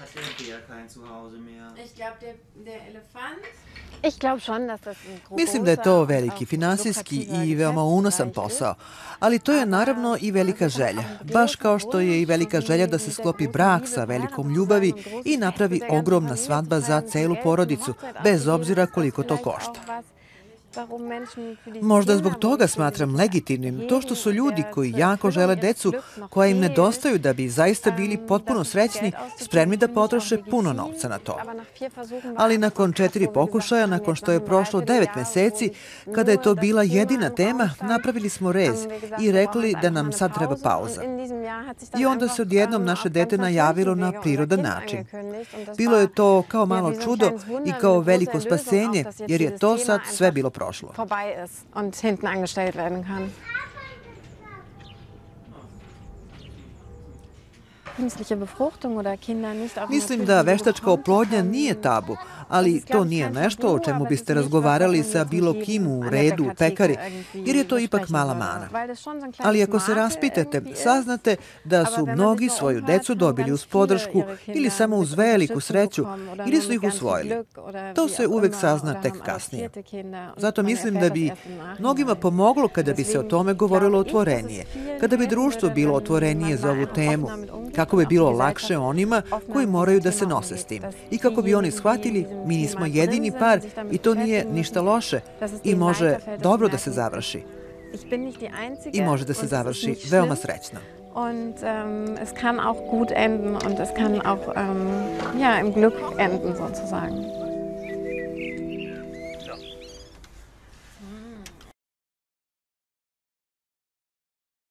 [0.00, 1.84] Hat der Bär kein Zuhause mehr?
[1.84, 3.42] Ich glaube, der, der Elefant.
[5.30, 8.74] Mislim da je to veliki finansijski i veoma unosan posao,
[9.18, 11.02] ali to je naravno i velika želja.
[11.32, 14.92] Baš kao što je i velika želja da se sklopi brak sa velikom ljubavi
[15.24, 17.94] i napravi ogromna svadba za celu porodicu,
[18.24, 20.02] bez obzira koliko to košta.
[21.82, 25.92] Možda zbog toga smatram legitimnim to što su ljudi koji jako žele decu,
[26.30, 31.18] koja im nedostaju da bi zaista bili potpuno srećni, spremni da potroše puno novca na
[31.18, 31.38] to.
[32.36, 35.70] Ali nakon četiri pokušaja, nakon što je prošlo devet meseci,
[36.14, 38.86] kada je to bila jedina tema, napravili smo rez
[39.20, 41.02] i rekli da nam sad treba pauza.
[41.98, 45.04] I onda se odjednom naše dete najavilo na prirodan način.
[45.76, 47.30] Bilo je to kao malo čudo
[47.66, 50.67] i kao veliko spasenje, jer je to sad sve bilo prošlo.
[50.94, 53.32] Vorbei ist und hinten angestellt werden kann.
[59.88, 62.16] Mislim da veštačka oplodnja nije tabu,
[62.48, 66.96] ali to nije nešto o čemu biste razgovarali sa bilo kim u redu, u pekari,
[67.34, 68.68] jer je to ipak mala mana.
[69.38, 74.96] Ali ako se raspitate, saznate da su mnogi svoju decu dobili uz podršku ili samo
[74.96, 76.04] uz veliku sreću
[76.46, 77.44] ili su ih usvojili.
[77.94, 79.70] To se uvek sazna tek kasnije.
[80.36, 81.30] Zato mislim da bi
[81.78, 84.66] mnogima pomoglo kada bi se o tome govorilo otvorenije,
[85.00, 87.28] kada bi društvo bilo otvorenije za ovu temu,
[87.78, 91.54] kako bi bilo lakše onima koji moraju da se nose s tim i kako bi
[91.54, 95.20] oni shvatili mi nismo jedini par i to nije ništa loše
[95.64, 97.42] i može dobro da se završi.
[98.92, 100.78] I može da se završi veoma srećno.
[101.14, 105.94] Und ähm, es kann auch gut enden und es kann auch ähm, ja, im Glück
[106.18, 107.37] enden sozusagen.